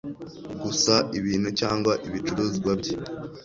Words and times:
gusa 0.63 0.93
ibintu 1.19 1.49
cyangwa 1.59 1.91
ibicuruzwa 2.07 2.71
bye 2.79 2.95